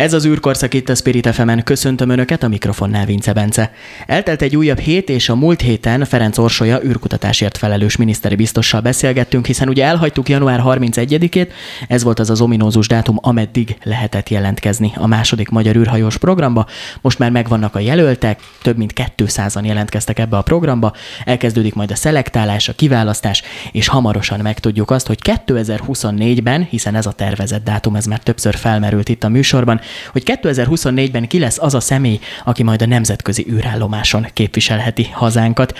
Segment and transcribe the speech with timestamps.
[0.00, 3.72] Ez az űrkorszak itt a Spirit fm Köszöntöm Önöket, a mikrofonnál Vince Bence.
[4.06, 9.46] Eltelt egy újabb hét, és a múlt héten Ferenc Orsolya űrkutatásért felelős miniszteri biztossal beszélgettünk,
[9.46, 11.52] hiszen ugye elhagytuk január 31-ét,
[11.88, 16.66] ez volt az az ominózus dátum, ameddig lehetett jelentkezni a második magyar űrhajós programba.
[17.00, 20.92] Most már megvannak a jelöltek, több mint 200-an jelentkeztek ebbe a programba,
[21.24, 23.42] elkezdődik majd a szelektálás, a kiválasztás,
[23.72, 29.08] és hamarosan megtudjuk azt, hogy 2024-ben, hiszen ez a tervezett dátum, ez már többször felmerült
[29.08, 29.80] itt a műsorban,
[30.12, 35.78] hogy 2024-ben ki lesz az a személy, aki majd a nemzetközi űrállomáson képviselheti hazánkat.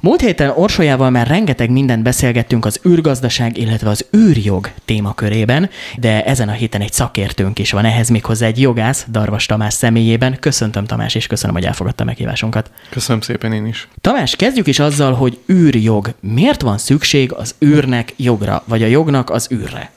[0.00, 6.48] Múlt héten Orsolyával már rengeteg mindent beszélgettünk az űrgazdaság, illetve az űrjog témakörében, de ezen
[6.48, 10.36] a héten egy szakértőnk is van ehhez méghozzá egy jogász, Darvas Tamás személyében.
[10.40, 12.70] Köszöntöm Tamás, és köszönöm, hogy elfogadta meghívásunkat.
[12.90, 13.88] Köszönöm szépen én is.
[14.00, 16.14] Tamás, kezdjük is azzal, hogy űrjog.
[16.20, 19.90] Miért van szükség az űrnek jogra, vagy a jognak az űrre?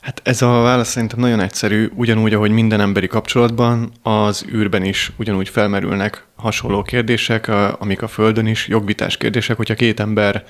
[0.00, 5.12] Hát ez a válasz szerintem nagyon egyszerű, ugyanúgy, ahogy minden emberi kapcsolatban, az űrben is
[5.16, 7.48] ugyanúgy felmerülnek hasonló kérdések,
[7.78, 10.44] amik a Földön is, jogvitás kérdések, hogyha két ember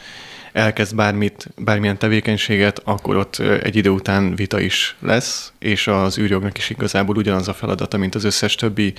[0.52, 6.58] elkezd bármit, bármilyen tevékenységet, akkor ott egy idő után vita is lesz, és az űrjognak
[6.58, 8.92] is igazából ugyanaz a feladata, mint az összes többi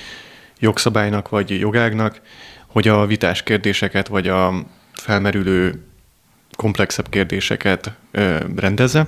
[0.59, 2.21] jogszabálynak vagy jogágnak,
[2.67, 5.85] hogy a vitás kérdéseket, vagy a felmerülő
[6.55, 7.91] komplexebb kérdéseket
[8.55, 9.07] rendezze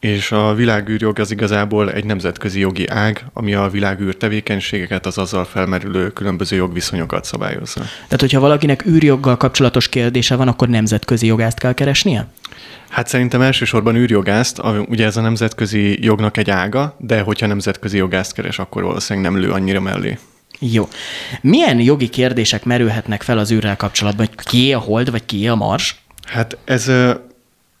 [0.00, 5.44] és a világűrjog az igazából egy nemzetközi jogi ág, ami a világűr tevékenységeket, az azzal
[5.44, 7.80] felmerülő különböző jogviszonyokat szabályozza.
[7.80, 12.26] Tehát, hogyha valakinek űrjoggal kapcsolatos kérdése van, akkor nemzetközi jogást kell keresnie?
[12.88, 18.32] Hát szerintem elsősorban űrjogászt, ugye ez a nemzetközi jognak egy ága, de hogyha nemzetközi jogást
[18.32, 20.18] keres, akkor valószínűleg nem lő annyira mellé.
[20.58, 20.88] Jó.
[21.40, 24.26] Milyen jogi kérdések merülhetnek fel az űrrel kapcsolatban?
[24.26, 25.96] Hogy ki a hold, vagy ki a mars?
[26.26, 26.92] Hát ez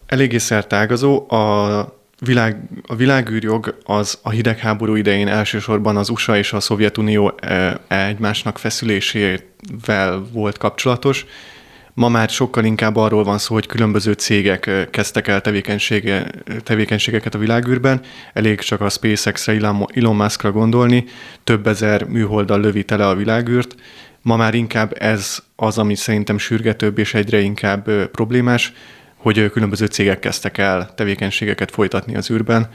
[0.06, 1.30] eléggé szertágazó.
[1.30, 2.56] A világ,
[2.86, 10.26] a világűrjog az a hidegháború idején elsősorban az USA és a Szovjetunió e, egymásnak feszülésével
[10.32, 11.26] volt kapcsolatos.
[11.94, 16.30] Ma már sokkal inkább arról van szó, hogy különböző cégek e, kezdtek el tevékenysége,
[16.62, 18.00] tevékenységeket a világűrben.
[18.32, 19.52] Elég csak a SpaceX-re,
[19.94, 21.04] Elon Musk-ra gondolni.
[21.44, 23.74] Több ezer műholddal lövi tele a világűrt.
[24.22, 28.72] Ma már inkább ez az, ami szerintem sürgetőbb és egyre inkább e, problémás,
[29.26, 32.68] hogy különböző cégek kezdtek el tevékenységeket folytatni az űrben,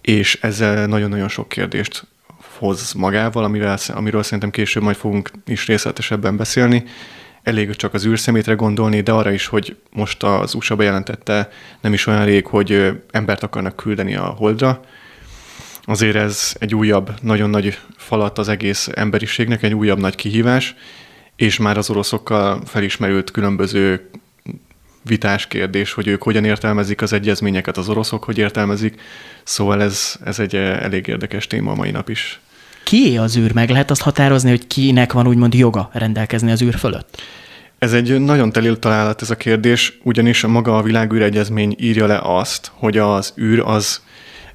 [0.00, 2.06] és ezzel nagyon-nagyon sok kérdést
[2.58, 6.84] hoz magával, amivel, amiről szerintem később majd fogunk is részletesebben beszélni.
[7.42, 11.50] Elég csak az űrszemétre gondolni, de arra is, hogy most az USA bejelentette
[11.80, 14.80] nem is olyan rég, hogy embert akarnak küldeni a Holdra.
[15.82, 20.74] Azért ez egy újabb, nagyon nagy falat az egész emberiségnek, egy újabb nagy kihívás,
[21.36, 24.10] és már az oroszokkal felismerült különböző
[25.02, 29.00] vitás kérdés, hogy ők hogyan értelmezik az egyezményeket, az oroszok hogy értelmezik,
[29.44, 32.40] szóval ez, ez egy eh, elég érdekes téma a mai nap is.
[32.84, 33.52] Ki az űr?
[33.52, 37.22] Meg lehet azt határozni, hogy kinek van úgymond joga rendelkezni az űr fölött?
[37.78, 42.20] Ez egy nagyon telil találat ez a kérdés, ugyanis a maga a világűregyezmény írja le
[42.22, 44.00] azt, hogy az űr az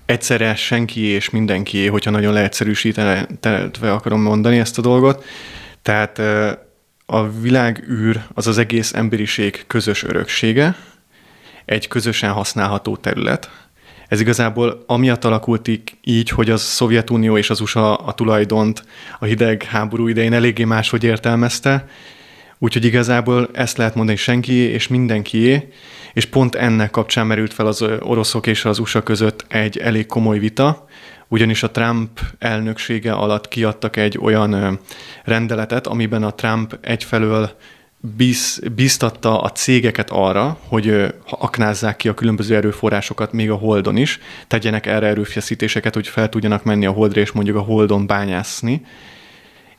[0.05, 3.27] egyszerre senki és mindenkié, hogyha nagyon leegyszerűsítve
[3.81, 5.23] akarom mondani ezt a dolgot.
[5.81, 6.51] Tehát eh,
[7.05, 10.75] a világűr az az egész emberiség közös öröksége,
[11.65, 13.49] egy közösen használható terület.
[14.07, 15.69] Ez igazából amiatt alakult
[16.03, 18.83] így, hogy a Szovjetunió és az USA a tulajdont
[19.19, 21.87] a hideg háború idején eléggé máshogy értelmezte,
[22.57, 25.69] úgyhogy igazából ezt lehet mondani senki és mindenkié,
[26.13, 30.39] és pont ennek kapcsán merült fel az oroszok és az USA között egy elég komoly
[30.39, 30.87] vita,
[31.27, 34.79] ugyanis a Trump elnöksége alatt kiadtak egy olyan
[35.23, 37.49] rendeletet, amiben a Trump egyfelől
[38.15, 44.19] biz, biztatta a cégeket arra, hogy aknázzák ki a különböző erőforrásokat még a Holdon is,
[44.47, 48.85] tegyenek erre erőfeszítéseket, hogy fel tudjanak menni a Holdra és mondjuk a Holdon bányászni.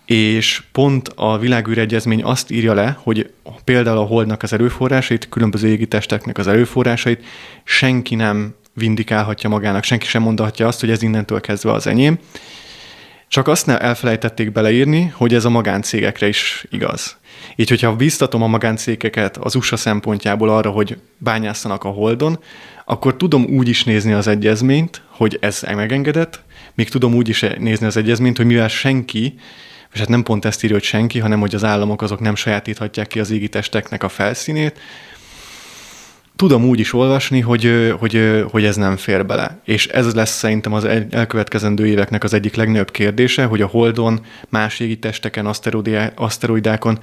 [0.04, 3.30] És pont a világűregyezmény azt írja le, hogy
[3.64, 7.24] például a Holdnak az erőforrásait, különböző égitesteknek az erőforrásait
[7.64, 12.18] senki nem vindikálhatja magának, senki sem mondhatja azt, hogy ez innentől kezdve az enyém.
[13.28, 17.16] Csak azt ne elfelejtették beleírni, hogy ez a magáncégekre is igaz.
[17.56, 22.38] Így, hogyha biztatom a magáncégeket az USA szempontjából arra, hogy bányászanak a Holdon,
[22.84, 26.42] akkor tudom úgy is nézni az egyezményt, hogy ez megengedett,
[26.74, 29.34] még tudom úgy is nézni az egyezményt, hogy mivel senki,
[29.92, 33.06] és hát nem pont ezt írja, hogy senki, hanem hogy az államok azok nem sajátíthatják
[33.06, 34.80] ki az égitesteknek a felszínét,
[36.36, 39.60] tudom úgy is olvasni, hogy, hogy, hogy ez nem fér bele.
[39.64, 44.80] És ez lesz szerintem az elkövetkezendő éveknek az egyik legnagyobb kérdése, hogy a Holdon, más
[44.80, 45.46] égi testeken,
[46.14, 46.98] aszteroidákon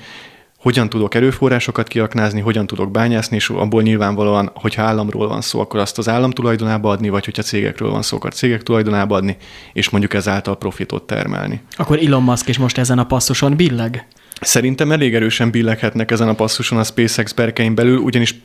[0.64, 5.80] hogyan tudok erőforrásokat kiaknázni, hogyan tudok bányászni, és abból nyilvánvalóan, hogyha államról van szó, akkor
[5.80, 9.38] azt az állam tulajdonába adni, vagy hogyha cégekről van szó, akkor cégek tulajdonába adni,
[9.74, 11.62] és mondjuk ezáltal profitot termelni.
[11.72, 14.08] Akkor Elon Musk is most ezen a passzuson billeg?
[14.42, 18.36] Szerintem elég erősen billeghetnek ezen a passzuson a SpaceX berkein belül, ugyanis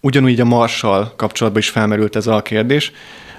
[0.00, 2.92] ugyanúgy a Marshall kapcsolatban is felmerült ez a kérdés.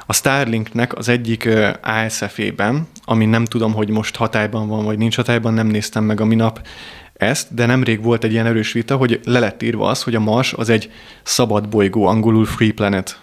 [0.05, 1.49] A Starlinknek az egyik
[1.83, 6.25] ASF-ében, ami nem tudom, hogy most hatályban van, vagy nincs hatályban, nem néztem meg a
[6.25, 6.67] minap
[7.13, 10.19] ezt, de nemrég volt egy ilyen erős vita, hogy le lett írva az, hogy a
[10.19, 10.91] Mars az egy
[11.23, 13.19] szabad bolygó, angolul free planet.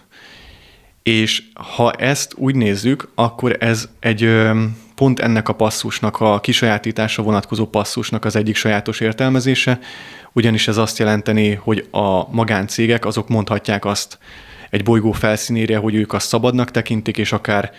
[1.02, 1.43] És
[1.76, 4.49] ha ezt úgy nézzük, akkor ez egy
[4.94, 9.79] pont ennek a passzusnak, a kisajátítása vonatkozó passzusnak az egyik sajátos értelmezése,
[10.38, 14.19] ugyanis ez azt jelenteni, hogy a magáncégek azok mondhatják azt
[14.70, 17.73] egy bolygó felszínére, hogy ők azt szabadnak tekintik, és akár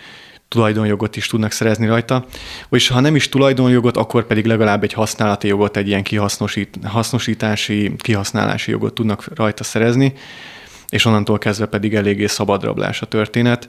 [0.48, 2.24] tulajdonjogot is tudnak szerezni rajta.
[2.68, 7.92] Vagyis ha nem is tulajdonjogot, akkor pedig legalább egy használati jogot, egy ilyen kihasznosít, hasznosítási,
[7.96, 10.12] kihasználási jogot tudnak rajta szerezni,
[10.88, 13.68] és onnantól kezdve pedig eléggé szabadrablás a történet.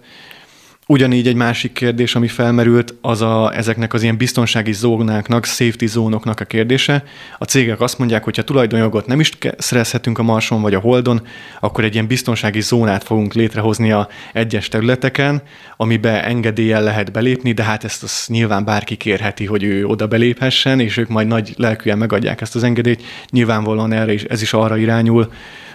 [0.87, 6.39] Ugyanígy egy másik kérdés, ami felmerült, az a, ezeknek az ilyen biztonsági zónáknak, safety zónoknak
[6.39, 7.03] a kérdése.
[7.37, 11.21] A cégek azt mondják, hogy ha tulajdonjogot nem is szerezhetünk a Marson vagy a Holdon,
[11.59, 15.41] akkor egy ilyen biztonsági zónát fogunk létrehozni a egyes területeken,
[15.77, 20.79] amibe engedéllyel lehet belépni, de hát ezt az nyilván bárki kérheti, hogy ő oda beléphessen,
[20.79, 23.03] és ők majd nagy lelkűen megadják ezt az engedélyt.
[23.29, 25.31] Nyilvánvalóan erre is, ez is arra irányul,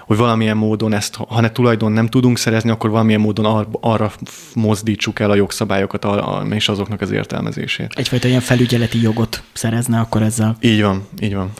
[0.06, 4.12] hogy valamilyen módon ezt, ha ne tulajdon nem tudunk szerezni, akkor valamilyen módon ar- arra
[4.96, 6.06] mozdítsuk el a jogszabályokat
[6.50, 7.92] és azoknak az értelmezését.
[7.94, 10.56] Egyfajta ilyen felügyeleti jogot szerezne akkor ezzel.
[10.60, 11.52] Így van, így van.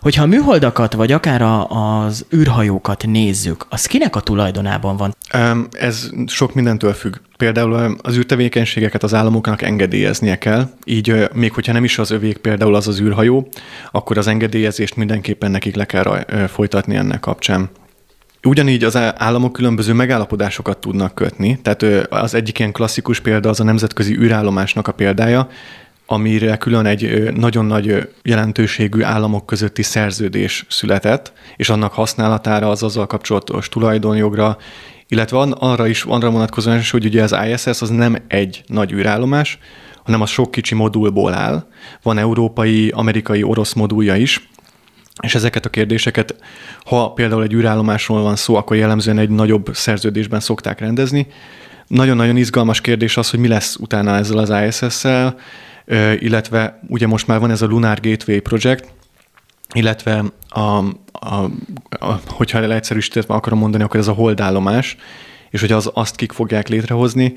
[0.00, 5.14] Hogyha a műholdakat, vagy akár a, az űrhajókat nézzük, az kinek a tulajdonában van?
[5.70, 7.14] Ez sok mindentől függ.
[7.36, 12.74] Például az űrtevékenységeket az államoknak engedélyeznie kell, így még hogyha nem is az övék például
[12.74, 13.48] az az űrhajó,
[13.90, 17.70] akkor az engedélyezést mindenképpen nekik le kell folytatni ennek kapcsán.
[18.44, 23.64] Ugyanígy az államok különböző megállapodásokat tudnak kötni, tehát az egyik ilyen klasszikus példa az a
[23.64, 25.48] nemzetközi űrállomásnak a példája,
[26.06, 33.06] amire külön egy nagyon nagy jelentőségű államok közötti szerződés született, és annak használatára az azzal
[33.06, 34.56] kapcsolatos tulajdonjogra,
[35.08, 39.58] illetve arra is, arra vonatkozóan is, hogy ugye az ISS az nem egy nagy űrállomás,
[40.02, 41.66] hanem az sok kicsi modulból áll.
[42.02, 44.48] Van európai, amerikai, orosz modulja is,
[45.22, 46.34] és ezeket a kérdéseket,
[46.84, 51.26] ha például egy űrállomásról van szó, akkor jellemzően egy nagyobb szerződésben szokták rendezni.
[51.86, 55.36] Nagyon-nagyon izgalmas kérdés az, hogy mi lesz utána ezzel az ISS-szel,
[56.18, 58.92] illetve ugye most már van ez a Lunar Gateway Project,
[59.72, 60.60] illetve a,
[61.12, 61.50] a,
[61.90, 64.96] a, hogyha leegyszerűsítve akarom mondani, akkor ez a holdállomás,
[65.50, 67.34] és hogy az, azt kik fogják létrehozni,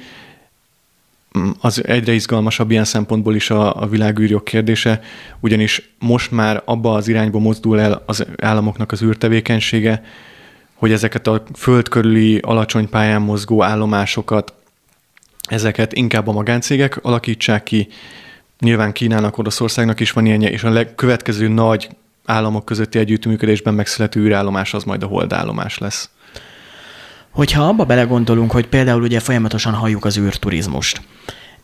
[1.62, 5.02] az egyre izgalmasabb ilyen szempontból is a, a világűrjog kérdése,
[5.40, 10.04] ugyanis most már abba az irányba mozdul el az államoknak az űrtevékenysége,
[10.74, 14.54] hogy ezeket a föld körüli alacsony pályán mozgó állomásokat,
[15.50, 17.88] ezeket inkább a magáncégek alakítsák ki,
[18.60, 21.90] Nyilván Kínának, Oroszországnak is van ilyenje, és a legkövetkező nagy
[22.26, 26.10] államok közötti együttműködésben megszülető űrállomás az majd a holdállomás lesz.
[27.32, 31.02] Hogyha abba belegondolunk, hogy például ugye folyamatosan halljuk az űrturizmust,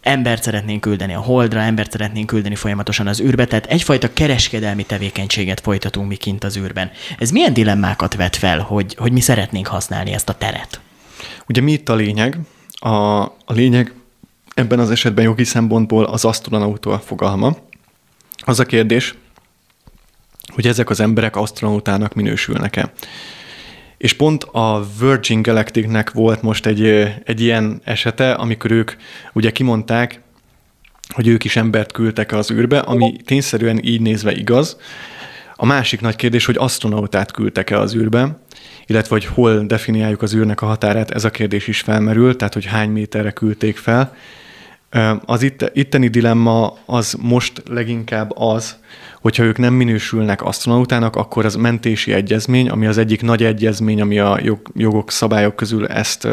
[0.04, 5.60] embert szeretnénk küldeni a holdra, embert szeretnénk küldeni folyamatosan az űrbe, tehát egyfajta kereskedelmi tevékenységet
[5.60, 6.92] folytatunk mi kint az űrben.
[7.18, 10.80] Ez milyen dilemmákat vet fel, hogy, hogy mi szeretnénk használni ezt a teret?
[11.48, 12.40] Ugye mi itt a lényeg?
[12.80, 13.94] A, a lényeg
[14.54, 17.58] ebben az esetben jogi szempontból az asztronauta fogalma.
[18.38, 19.16] Az a kérdés,
[20.54, 22.94] hogy ezek az emberek asztronautának minősülnek-e.
[24.04, 26.86] És pont a Virgin Galacticnek volt most egy,
[27.24, 28.92] egy ilyen esete, amikor ők
[29.34, 30.22] ugye kimondták,
[31.14, 34.78] hogy ők is embert küldtek az űrbe, ami tényszerűen így nézve igaz.
[35.56, 38.40] A másik nagy kérdés, hogy asztronautát küldtek-e az űrbe,
[38.86, 42.66] illetve hogy hol definiáljuk az űrnek a határát, ez a kérdés is felmerül, tehát hogy
[42.66, 44.16] hány méterre küldték fel.
[45.26, 48.78] Az itt, itteni dilemma az most leginkább az,
[49.22, 54.20] hogyha ők nem minősülnek asztronautának, akkor az mentési egyezmény, ami az egyik nagy egyezmény, ami
[54.20, 56.28] a jog, jogok, szabályok közül ezt,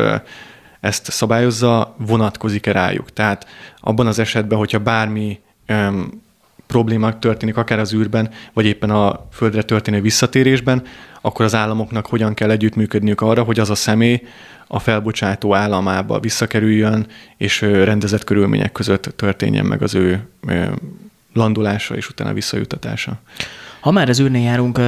[0.80, 3.12] ezt szabályozza, vonatkozik-e rájuk.
[3.12, 3.46] Tehát
[3.80, 6.22] abban az esetben, hogyha bármi um,
[6.66, 10.82] probléma történik akár az űrben, vagy éppen a földre történő visszatérésben,
[11.20, 14.22] akkor az államoknak hogyan kell együttműködniük arra, hogy az a személy
[14.72, 20.26] a felbocsátó államába visszakerüljön, és rendezett körülmények között történjen meg az ő
[21.32, 23.20] landolása és utána visszajutatása.
[23.80, 24.80] Ha már az űrnél járunk,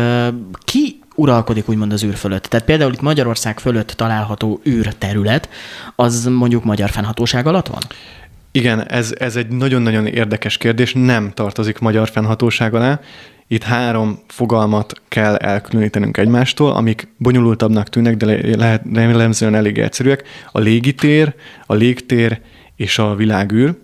[0.59, 2.43] ki uralkodik úgymond az űr fölött.
[2.43, 5.49] Tehát például itt Magyarország fölött található űrterület,
[5.97, 7.83] az mondjuk magyar fennhatóság alatt van?
[8.51, 13.01] Igen, ez, ez egy nagyon-nagyon érdekes kérdés, nem tartozik magyar fennhatóság alá.
[13.53, 20.25] Itt három fogalmat kell elkülönítenünk egymástól, amik bonyolultabbnak tűnnek, de lehet jellemzően elég egyszerűek.
[20.53, 21.35] A légitér,
[21.67, 22.41] a légtér
[22.77, 23.75] és a világűr.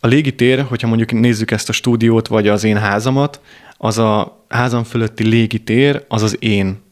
[0.00, 3.40] A légitér, hogyha mondjuk nézzük ezt a stúdiót, vagy az én házamat,
[3.76, 6.82] az a házam fölötti légitér, az az én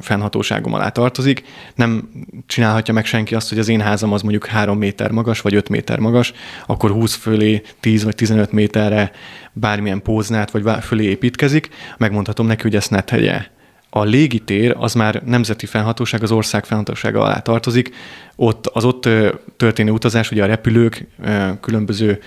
[0.00, 1.44] fennhatóságom alá tartozik.
[1.74, 2.08] Nem
[2.46, 5.68] csinálhatja meg senki azt, hogy az én házam az mondjuk 3 méter magas, vagy 5
[5.68, 6.32] méter magas,
[6.66, 9.10] akkor 20 fölé, 10 vagy 15 méterre
[9.52, 11.68] bármilyen póznát, vagy fölé építkezik,
[11.98, 13.46] megmondhatom neki, hogy ezt ne tegye.
[13.90, 17.94] A légitér az már nemzeti fennhatóság, az ország fennhatósága alá tartozik.
[18.36, 19.08] Ott az ott
[19.56, 21.06] történő utazás, ugye a repülők,
[21.60, 22.20] különböző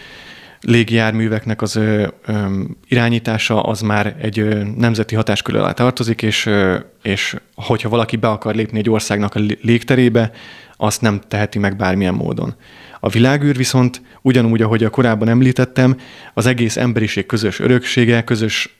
[0.61, 6.77] légijárműveknek az ö, ö, irányítása az már egy ö, nemzeti hatáskör alá tartozik, és, ö,
[7.03, 10.31] és hogyha valaki be akar lépni egy országnak a légterébe,
[10.77, 12.55] azt nem teheti meg bármilyen módon.
[12.99, 15.97] A világűr viszont ugyanúgy, ahogy a korábban említettem,
[16.33, 18.79] az egész emberiség közös öröksége, közös,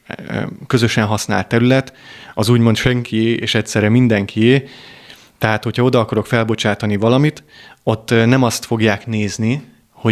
[0.67, 1.93] közösen használt terület,
[2.33, 4.63] az úgymond senkié és egyszerre mindenkié,
[5.37, 7.43] tehát, hogyha oda akarok felbocsátani valamit,
[7.83, 9.61] ott nem azt fogják nézni,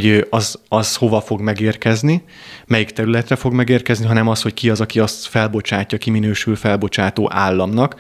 [0.02, 2.24] hogy az, az hova fog megérkezni,
[2.66, 7.30] melyik területre fog megérkezni, hanem az, hogy ki az, aki azt felbocsátja, ki minősül felbocsátó
[7.34, 7.96] államnak,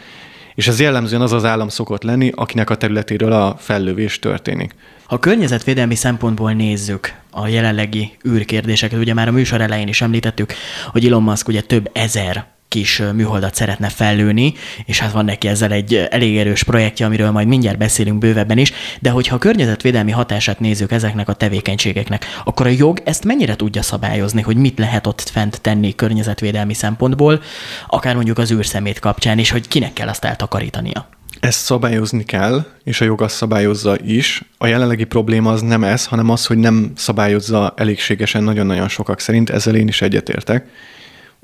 [0.56, 4.75] és ez jellemzően az az állam szokott lenni, akinek a területéről a fellövés történik.
[5.04, 10.54] Ha környezetvédelmi szempontból nézzük a jelenlegi űrkérdéseket, ugye már a műsor elején is említettük,
[10.92, 14.53] hogy Elon Musk ugye több ezer kis műholdat szeretne fellőni,
[14.86, 18.74] és hát van neki ezzel egy elég erős projektje, amiről majd mindjárt beszélünk bővebben is,
[19.00, 23.82] de hogyha a környezetvédelmi hatását nézzük ezeknek a tevékenységeknek, akkor a jog ezt mennyire tudja
[23.82, 27.41] szabályozni, hogy mit lehet ott fent tenni környezetvédelmi szempontból,
[27.88, 31.08] akár mondjuk az űrszemét kapcsán, és hogy kinek kell azt eltakarítania?
[31.39, 34.44] Ezt szabályozni kell, és a jog azt szabályozza is.
[34.58, 39.50] A jelenlegi probléma az nem ez, hanem az, hogy nem szabályozza elégségesen nagyon-nagyon sokak szerint,
[39.50, 40.67] ezzel én is egyetértek.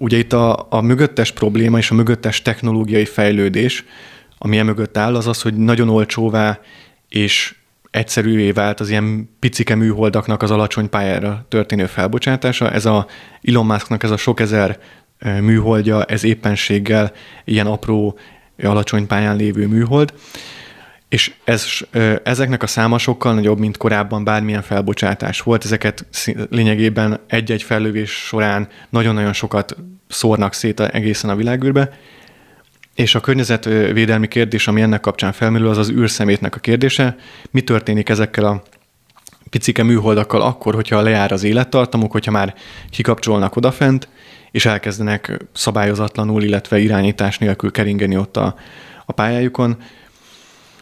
[0.02, 3.86] Ugye itt a, a mögöttes probléma és a mögöttes technológiai fejlődés,
[4.38, 6.60] ami e mögött áll, az az, hogy nagyon olcsóvá
[7.10, 7.56] és
[7.92, 12.72] egyszerűvé vált az ilyen picike műholdaknak az alacsony pályára történő felbocsátása.
[12.72, 13.08] Ez a
[13.42, 14.80] Elon Musknak ez a sok ezer
[15.42, 17.12] műholdja, ez éppenséggel
[17.46, 18.18] ilyen apró,
[18.64, 20.14] alacsony pályán lévő műhold
[21.12, 21.66] és ez,
[22.24, 25.66] ezeknek a száma sokkal nagyobb, mint korábban bármilyen felbocsátás volt.
[25.66, 26.06] Ezeket
[26.50, 29.76] lényegében egy-egy fellövés során nagyon-nagyon sokat
[30.08, 31.90] szórnak szét egészen a világűrbe,
[32.96, 37.16] és a környezetvédelmi kérdés, ami ennek kapcsán felmerül, az az űrszemétnek a kérdése.
[37.50, 38.64] Mi történik ezekkel a
[39.50, 42.56] picike műholdakkal akkor, hogyha lejár az élettartamuk, hogyha már
[42.90, 44.08] kikapcsolnak odafent,
[44.52, 48.56] és elkezdenek szabályozatlanul, illetve irányítás nélkül keringeni ott a,
[49.06, 49.78] a pályájukon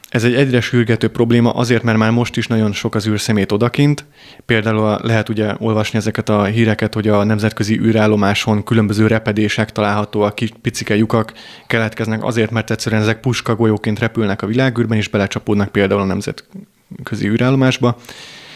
[0.10, 4.06] ez egy egyre sürgető probléma azért, mert már most is nagyon sok az űrszemét odakint.
[4.46, 10.50] Például lehet ugye olvasni ezeket a híreket, hogy a nemzetközi űrállomáson különböző repedések találhatóak, kis
[10.62, 11.34] picike lyukak
[11.68, 17.98] keletkeznek azért, mert egyszerűen ezek puskagolyóként repülnek a világűrben, és belecsapódnak például a nemzetközi űrállomásba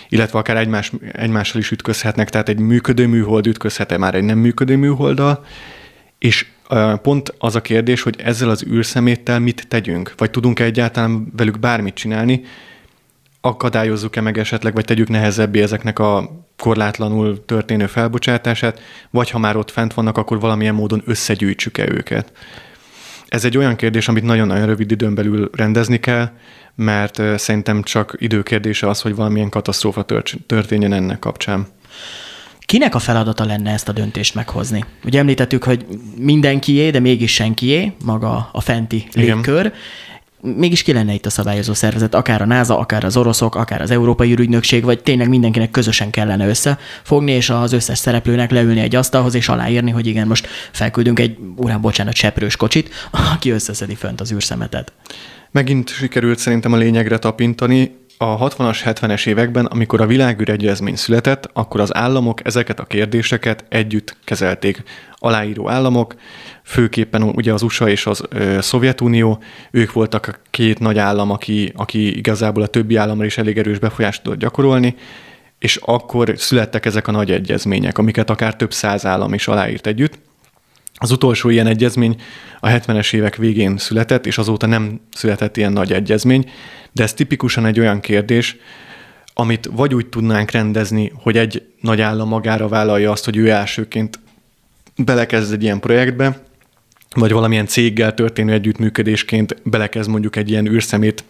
[0.09, 4.77] illetve akár egymás, egymással is ütközhetnek, tehát egy működő műhold ütközhet-e már egy nem működő
[4.77, 5.45] műholddal,
[6.23, 6.45] és
[7.01, 11.93] pont az a kérdés, hogy ezzel az űrszeméttel mit tegyünk, vagy tudunk-e egyáltalán velük bármit
[11.93, 12.41] csinálni,
[13.41, 19.71] akadályozzuk-e meg esetleg, vagy tegyük nehezebbé ezeknek a korlátlanul történő felbocsátását, vagy ha már ott
[19.71, 22.31] fent vannak, akkor valamilyen módon összegyűjtsük-e őket.
[23.27, 26.29] Ez egy olyan kérdés, amit nagyon-nagyon rövid időn belül rendezni kell,
[26.75, 30.05] mert szerintem csak időkérdése az, hogy valamilyen katasztrófa
[30.47, 31.67] történjen ennek kapcsán.
[32.65, 34.85] Kinek a feladata lenne ezt a döntést meghozni?
[35.05, 35.85] Ugye említettük, hogy
[36.17, 39.65] mindenkié, de mégis senkié, maga a fenti légkör.
[39.65, 39.73] Igen.
[40.57, 43.91] Mégis ki lenne itt a szabályozó szervezet, akár a NASA, akár az oroszok, akár az
[43.91, 49.33] Európai Ürügynökség, vagy tényleg mindenkinek közösen kellene összefogni, és az összes szereplőnek leülni egy asztalhoz,
[49.33, 52.89] és aláírni, hogy igen, most felküldünk egy, urán, bocsánat, seprős kocsit,
[53.33, 54.93] aki összeszedi fönt az űrszemetet.
[55.51, 61.79] Megint sikerült szerintem a lényegre tapintani a 60-as, 70-es években, amikor a világűregyezmény született, akkor
[61.79, 64.83] az államok ezeket a kérdéseket együtt kezelték.
[65.13, 66.15] Aláíró államok,
[66.63, 69.39] főképpen ugye az USA és az ö, Szovjetunió,
[69.71, 73.79] ők voltak a két nagy állam, aki, aki igazából a többi államra is elég erős
[73.79, 74.95] befolyást tudott gyakorolni,
[75.59, 80.19] és akkor születtek ezek a nagy egyezmények, amiket akár több száz állam is aláírt együtt.
[80.93, 82.15] Az utolsó ilyen egyezmény
[82.59, 86.49] a 70-es évek végén született, és azóta nem született ilyen nagy egyezmény,
[86.91, 88.57] de ez tipikusan egy olyan kérdés,
[89.33, 94.19] amit vagy úgy tudnánk rendezni, hogy egy nagy állam magára vállalja azt, hogy ő elsőként
[94.95, 96.43] belekezd egy ilyen projektbe,
[97.15, 101.23] vagy valamilyen céggel történő együttműködésként belekezd mondjuk egy ilyen űrszemét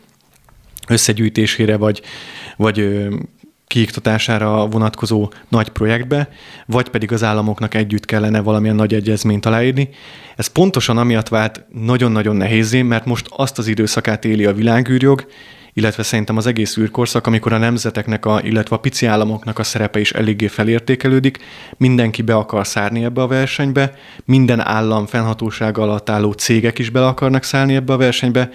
[0.87, 2.01] összegyűjtésére, vagy,
[2.57, 3.07] vagy
[3.73, 6.29] kiiktatására vonatkozó nagy projektbe,
[6.65, 9.89] vagy pedig az államoknak együtt kellene valamilyen nagy egyezményt aláírni.
[10.35, 15.25] Ez pontosan amiatt vált nagyon-nagyon nehézé, mert most azt az időszakát éli a világűrjog,
[15.73, 19.99] illetve szerintem az egész űrkorszak, amikor a nemzeteknek, a, illetve a pici államoknak a szerepe
[19.99, 21.39] is eléggé felértékelődik,
[21.77, 23.93] mindenki be akar szárni ebbe a versenybe,
[24.25, 28.49] minden állam fennhatóság alatt álló cégek is be akarnak szállni ebbe a versenybe,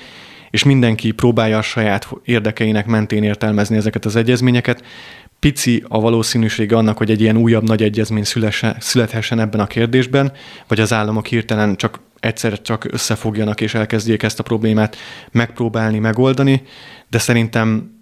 [0.50, 4.84] és mindenki próbálja a saját érdekeinek mentén értelmezni ezeket az egyezményeket.
[5.40, 10.32] Pici a valószínűsége annak, hogy egy ilyen újabb nagy egyezmény szülesse, születhessen ebben a kérdésben,
[10.66, 14.96] vagy az államok hirtelen csak egyszer csak összefogjanak és elkezdjék ezt a problémát
[15.30, 16.62] megpróbálni, megoldani,
[17.08, 17.96] de szerintem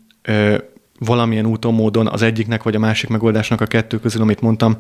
[0.99, 4.77] valamilyen úton, módon az egyiknek vagy a másik megoldásnak a kettő közül, amit mondtam,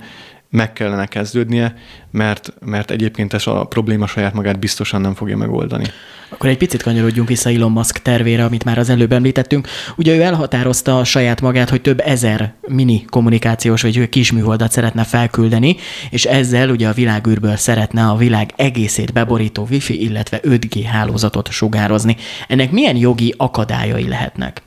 [0.50, 1.74] meg kellene kezdődnie,
[2.10, 5.84] mert, mert egyébként ez a probléma saját magát biztosan nem fogja megoldani.
[6.28, 9.68] Akkor egy picit kanyarodjunk vissza Elon Musk tervére, amit már az előbb említettünk.
[9.96, 15.76] Ugye ő elhatározta a saját magát, hogy több ezer mini kommunikációs vagy kisműholdat szeretne felküldeni,
[16.10, 22.16] és ezzel ugye a világűrből szeretne a világ egészét beborító Wi-Fi, illetve 5G hálózatot sugározni.
[22.48, 24.65] Ennek milyen jogi akadályai lehetnek?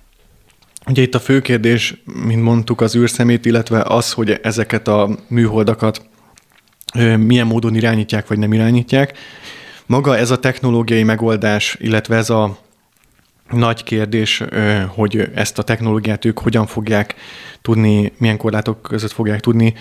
[0.88, 6.10] Ugye itt a fő kérdés, mint mondtuk, az űrszemét, illetve az, hogy ezeket a műholdakat
[7.18, 9.18] milyen módon irányítják, vagy nem irányítják.
[9.86, 12.58] Maga ez a technológiai megoldás, illetve ez a
[13.50, 14.44] nagy kérdés,
[14.88, 17.16] hogy ezt a technológiát ők hogyan fogják
[17.62, 19.74] tudni, milyen korlátok között fogják tudni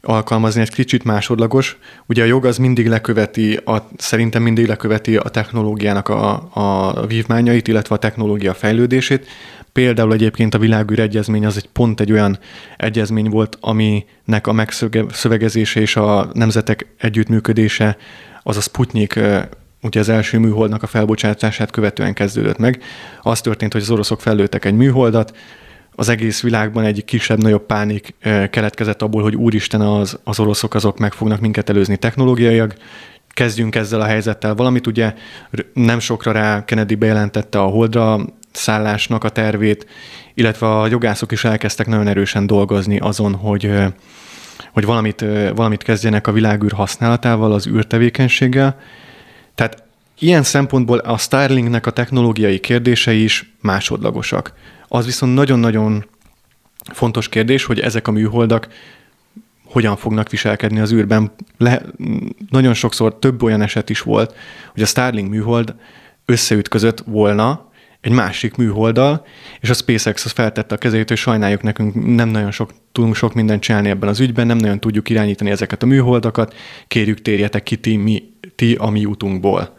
[0.00, 1.76] alkalmazni, egy kicsit másodlagos.
[2.06, 7.68] Ugye a jog az mindig leköveti, a, szerintem mindig leköveti a technológiának a, a vívmányait,
[7.68, 9.26] illetve a technológia fejlődését.
[9.72, 12.38] Például egyébként a világűr egyezmény az egy pont egy olyan
[12.76, 17.96] egyezmény volt, aminek a megszövegezése és a nemzetek együttműködése
[18.42, 19.20] az a Sputnik
[19.82, 22.82] ugye az első műholdnak a felbocsátását követően kezdődött meg.
[23.22, 25.36] Az történt, hogy az oroszok fellőttek egy műholdat,
[25.94, 28.14] az egész világban egy kisebb-nagyobb pánik
[28.50, 32.76] keletkezett abból, hogy úristen az, az oroszok azok meg fognak minket előzni technológiaiak,
[33.28, 34.86] kezdjünk ezzel a helyzettel valamit.
[34.86, 35.14] Ugye
[35.72, 38.20] nem sokra rá Kennedy bejelentette a holdra
[38.52, 39.86] szállásnak a tervét,
[40.34, 43.70] illetve a jogászok is elkezdtek nagyon erősen dolgozni azon, hogy
[44.72, 48.80] hogy valamit, valamit kezdjenek a világűr használatával, az űrtevékenységgel.
[49.54, 49.82] Tehát
[50.18, 54.52] ilyen szempontból a Starlinknek a technológiai kérdései is másodlagosak.
[54.88, 56.06] Az viszont nagyon-nagyon
[56.92, 58.68] fontos kérdés, hogy ezek a műholdak
[59.64, 61.32] hogyan fognak viselkedni az űrben.
[61.58, 61.82] Le,
[62.50, 64.34] nagyon sokszor több olyan eset is volt,
[64.72, 65.74] hogy a Starlink műhold
[66.24, 67.70] összeütközött volna
[68.02, 69.26] egy másik műholddal,
[69.60, 73.34] és a SpaceX az feltette a kezét, hogy sajnáljuk nekünk, nem nagyon sok, tudunk sok
[73.34, 76.54] mindent csinálni ebben az ügyben, nem nagyon tudjuk irányítani ezeket a műholdakat,
[76.88, 78.22] kérjük térjetek ki ti, mi,
[78.54, 79.76] ti a mi útunkból.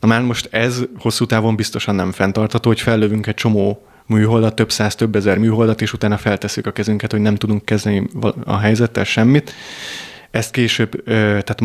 [0.00, 4.70] Na már most ez hosszú távon biztosan nem fenntartható, hogy fellövünk egy csomó műholdat, több
[4.72, 8.08] száz, több ezer műholdat, és utána feltesszük a kezünket, hogy nem tudunk kezdeni
[8.44, 9.52] a helyzettel semmit.
[10.32, 11.60] Ezt később, tehát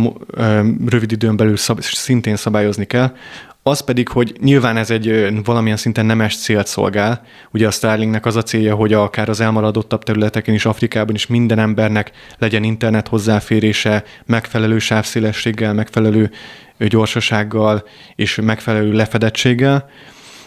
[0.86, 3.16] rövid időn belül szab, szintén szabályozni kell.
[3.64, 7.22] Az pedig, hogy nyilván ez egy valamilyen szinten nemes célt szolgál.
[7.52, 11.60] Ugye a Starlinknek az a célja, hogy akár az elmaradottabb területeken is, Afrikában is minden
[11.60, 16.32] embernek legyen internet hozzáférése, megfelelő sávszélességgel, megfelelő
[16.78, 17.84] gyorsasággal
[18.16, 19.90] és megfelelő lefedettséggel.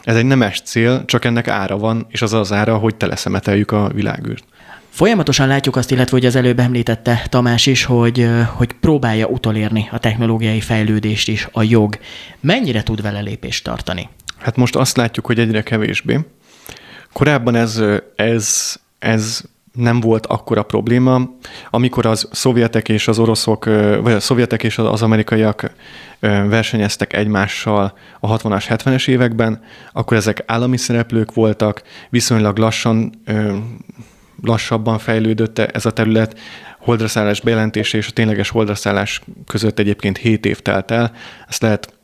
[0.03, 3.89] Ez egy nemes cél, csak ennek ára van, és az az ára, hogy teleszemeteljük a
[3.95, 4.45] világűrt.
[4.91, 9.99] Folyamatosan látjuk azt, illetve hogy az előbb említette Tamás is, hogy, hogy próbálja utolérni a
[9.99, 11.99] technológiai fejlődést is a jog.
[12.41, 14.09] Mennyire tud vele lépést tartani?
[14.39, 16.19] Hát most azt látjuk, hogy egyre kevésbé.
[17.13, 17.83] Korábban ez,
[18.17, 21.21] ez, ez nem volt akkora probléma.
[21.71, 23.65] Amikor az szovjetek és az oroszok,
[24.03, 25.73] vagy a szovjetek és az amerikaiak
[26.21, 29.61] versenyeztek egymással a 60-as, 70-es években,
[29.93, 33.23] akkor ezek állami szereplők voltak, viszonylag lassan
[34.43, 36.39] lassabban fejlődött ez a terület,
[36.79, 41.13] holdraszállás bejelentése és a tényleges holdraszállás között egyébként 7 év telt el.
[41.49, 41.99] Ezt lehet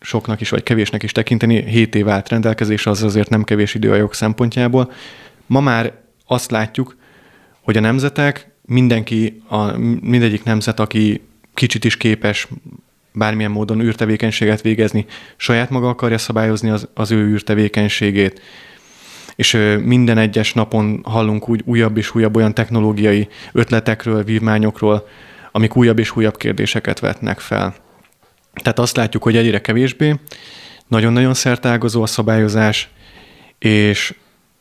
[0.00, 1.64] soknak is, vagy kevésnek is tekinteni.
[1.64, 4.92] 7 év állt rendelkezésre, az azért nem kevés idő a jog szempontjából.
[5.46, 5.92] Ma már
[6.26, 6.96] azt látjuk,
[7.60, 11.20] hogy a nemzetek, mindenki, a, mindegyik nemzet, aki
[11.54, 12.48] kicsit is képes
[13.12, 18.40] bármilyen módon űrtevékenységet végezni, saját maga akarja szabályozni az, az ő űrtevékenységét,
[19.36, 25.08] és minden egyes napon hallunk úgy újabb és újabb olyan technológiai ötletekről, vívmányokról,
[25.52, 27.74] amik újabb és újabb kérdéseket vetnek fel.
[28.62, 30.14] Tehát azt látjuk, hogy egyre kevésbé,
[30.88, 32.88] nagyon-nagyon szertágazó a szabályozás,
[33.58, 34.14] és,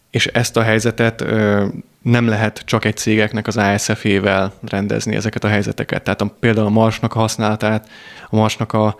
[0.09, 1.65] és ezt a helyzetet ö,
[2.01, 6.03] nem lehet csak egy cégeknek az ASF-ével rendezni ezeket a helyzeteket.
[6.03, 7.89] Tehát a, például a marsnak a használatát,
[8.29, 8.95] a marsnak a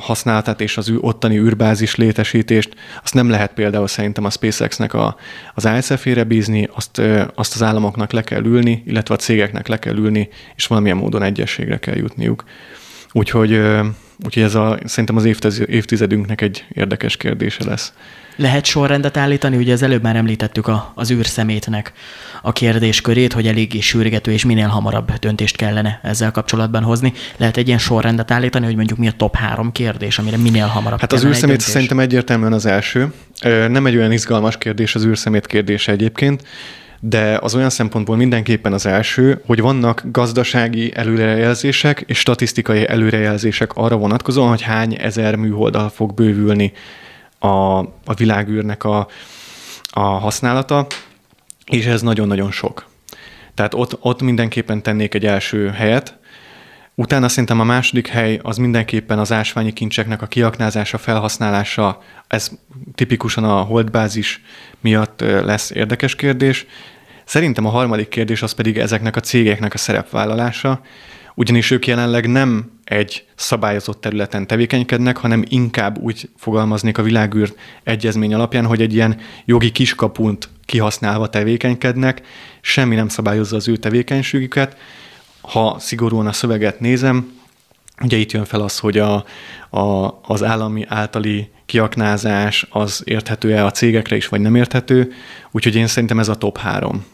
[0.00, 5.16] használatát és az ottani űrbázis létesítést, azt nem lehet például szerintem a SpaceX-nek a,
[5.54, 7.02] az ISF-ére bízni, azt,
[7.34, 11.22] azt az államoknak le kell ülni, illetve a cégeknek le kell ülni, és valamilyen módon
[11.22, 12.44] egyességre kell jutniuk.
[13.12, 13.60] Úgyhogy,
[14.24, 15.24] úgyhogy ez a, szerintem az
[15.66, 17.92] évtizedünknek egy érdekes kérdése lesz.
[18.36, 19.56] Lehet sorrendet állítani?
[19.56, 21.92] Ugye az előbb már említettük a, az űrszemétnek
[22.42, 27.12] a kérdéskörét, hogy eléggé sürgető és minél hamarabb döntést kellene ezzel kapcsolatban hozni.
[27.36, 31.00] Lehet egy ilyen sorrendet állítani, hogy mondjuk mi a top három kérdés, amire minél hamarabb
[31.00, 33.12] Hát az űrszemét szerintem egyértelműen az első.
[33.68, 36.42] Nem egy olyan izgalmas kérdés az űrszemét kérdése egyébként,
[37.00, 43.96] de az olyan szempontból mindenképpen az első, hogy vannak gazdasági előrejelzések és statisztikai előrejelzések arra
[43.96, 46.72] vonatkozóan, hogy hány ezer műholdal fog bővülni
[47.38, 49.08] a, a világűrnek a,
[49.90, 50.86] a használata,
[51.66, 52.86] és ez nagyon-nagyon sok.
[53.54, 56.18] Tehát ott, ott mindenképpen tennék egy első helyet.
[56.98, 62.02] Utána szerintem a második hely az mindenképpen az ásványi kincseknek a kiaknázása, felhasználása.
[62.28, 62.50] Ez
[62.94, 64.42] tipikusan a holdbázis
[64.80, 66.66] miatt lesz érdekes kérdés.
[67.24, 70.80] Szerintem a harmadik kérdés az pedig ezeknek a cégeknek a szerepvállalása,
[71.34, 77.54] ugyanis ők jelenleg nem egy szabályozott területen tevékenykednek, hanem inkább úgy fogalmaznék a világűr
[77.84, 82.22] egyezmény alapján, hogy egy ilyen jogi kiskapunt kihasználva tevékenykednek,
[82.60, 84.76] semmi nem szabályozza az ő tevékenységüket.
[85.46, 87.34] Ha szigorúan a szöveget nézem,
[88.02, 89.24] ugye itt jön fel az, hogy a,
[89.70, 95.12] a, az állami általi kiaknázás az érthető-e a cégekre is, vagy nem érthető,
[95.50, 97.04] úgyhogy én szerintem ez a top három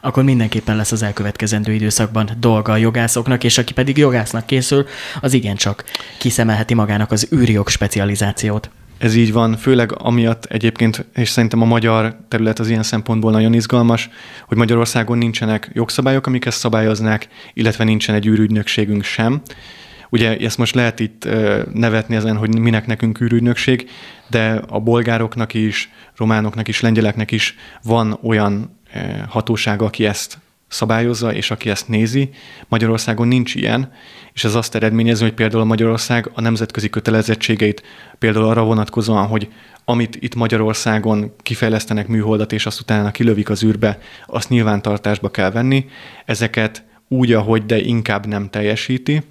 [0.00, 4.86] akkor mindenképpen lesz az elkövetkezendő időszakban dolga a jogászoknak, és aki pedig jogásznak készül,
[5.20, 5.84] az igencsak
[6.18, 8.70] kiszemelheti magának az űrjog specializációt.
[9.00, 13.52] Ez így van, főleg amiatt egyébként, és szerintem a magyar terület az ilyen szempontból nagyon
[13.52, 14.10] izgalmas,
[14.46, 19.42] hogy Magyarországon nincsenek jogszabályok, amik ezt szabályoznák, illetve nincsen egy űrügynökségünk sem.
[20.10, 21.28] Ugye ezt most lehet itt
[21.72, 23.88] nevetni ezen, hogy minek nekünk űrügynökség,
[24.30, 28.80] de a bolgároknak is, románoknak is, lengyeleknek is van olyan
[29.28, 32.30] hatósága, aki ezt szabályozza, és aki ezt nézi.
[32.68, 33.92] Magyarországon nincs ilyen,
[34.32, 37.82] és ez azt eredményezi, hogy például Magyarország a nemzetközi kötelezettségeit
[38.18, 39.48] például arra vonatkozóan, hogy
[39.84, 45.86] amit itt Magyarországon kifejlesztenek műholdat, és azt utána kilövik az űrbe, azt nyilvántartásba kell venni.
[46.24, 49.22] Ezeket úgy, ahogy, de inkább nem teljesíti,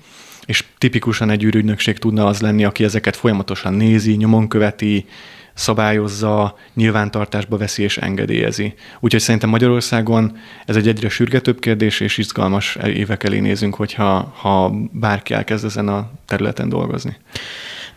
[0.50, 5.06] és tipikusan egy űrügynökség tudna az lenni, aki ezeket folyamatosan nézi, nyomon követi,
[5.54, 8.74] szabályozza, nyilvántartásba veszi és engedélyezi.
[9.00, 14.74] Úgyhogy szerintem Magyarországon ez egy egyre sürgetőbb kérdés, és izgalmas évek elé nézünk, hogyha ha
[14.92, 17.18] bárki elkezd ezen a területen dolgozni.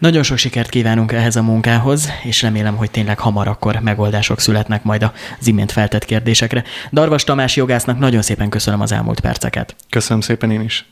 [0.02, 4.82] Nagyon sok sikert kívánunk ehhez a munkához, és remélem, hogy tényleg hamar akkor megoldások születnek
[4.82, 5.02] majd
[5.40, 6.64] az imént feltett kérdésekre.
[6.92, 9.76] Darvas Tamás jogásznak nagyon szépen köszönöm az elmúlt perceket.
[9.90, 10.86] Köszönöm szépen én is.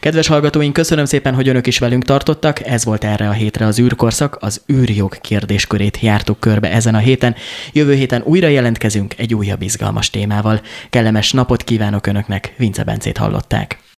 [0.00, 2.66] Kedves hallgatóink, köszönöm szépen, hogy önök is velünk tartottak.
[2.66, 7.34] Ez volt erre a hétre az űrkorszak, az űrjog kérdéskörét jártuk körbe ezen a héten.
[7.72, 10.60] Jövő héten újra jelentkezünk egy újabb izgalmas témával.
[10.90, 13.84] Kellemes napot kívánok önöknek, Vince Bencét hallották.